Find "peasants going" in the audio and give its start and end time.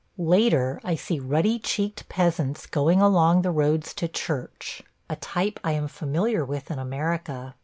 2.09-2.99